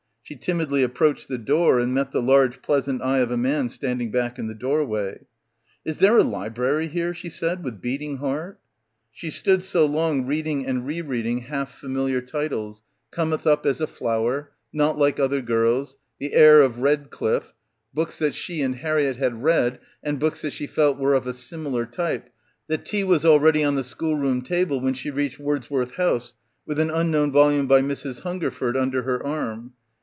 She 0.23 0.37
timidly 0.37 0.81
approached 0.81 1.27
the 1.27 1.37
door 1.37 1.77
and 1.77 1.93
met 1.93 2.13
the 2.13 2.21
large 2.21 2.61
pleasant 2.61 3.01
eye 3.01 3.17
of 3.19 3.31
a 3.31 3.35
man 3.37 3.67
standing 3.67 4.11
back 4.11 4.39
in 4.39 4.47
the 4.47 4.55
door 4.55 4.85
way. 4.85 5.25
"Is 5.83 5.97
there 5.97 6.17
a 6.17 6.23
library 6.23 6.87
here?" 6.87 7.13
she 7.13 7.27
said 7.27 7.65
with 7.65 7.81
beat 7.81 8.01
ing 8.01 8.17
heart.— 8.19 8.57
174— 9.19 9.19
BACKWATER 9.19 9.19
She 9.19 9.29
stood 9.29 9.61
so 9.69 9.85
long 9.85 10.25
reading 10.25 10.65
and 10.65 10.87
re 10.87 11.01
reading 11.01 11.39
half 11.39 11.75
familiar 11.75 12.21
titles, 12.21 12.83
"Cometh 13.11 13.45
up 13.45 13.65
as 13.65 13.81
a 13.81 13.87
Flower," 13.87 14.51
"Not 14.71 14.97
like 14.97 15.19
other 15.19 15.41
Girls," 15.41 15.97
"The 16.19 16.31
Heir 16.33 16.61
of 16.61 16.77
Redcliffe," 16.79 17.53
books 17.93 18.17
that 18.19 18.33
she 18.33 18.61
and 18.61 18.77
Harriett 18.77 19.17
had 19.17 19.43
read 19.43 19.79
and 20.01 20.17
books 20.17 20.43
that 20.43 20.53
she 20.53 20.65
felt 20.65 20.97
were 20.97 21.13
of 21.15 21.27
a 21.27 21.33
similar 21.33 21.85
type, 21.85 22.29
that 22.67 22.85
tea 22.85 23.03
was 23.03 23.25
already 23.25 23.65
on 23.65 23.75
the 23.75 23.83
schoolroom 23.83 24.43
table 24.43 24.79
when 24.79 24.93
she 24.93 25.11
reached 25.11 25.39
Words 25.39 25.69
worth 25.69 25.95
House 25.95 26.35
with 26.65 26.79
an 26.79 26.89
unknown 26.91 27.33
volume 27.33 27.67
by 27.67 27.81
Mrs. 27.81 28.21
Hungerford 28.21 28.77
under 28.77 29.01
her 29.01 29.21
arm. 29.25 29.73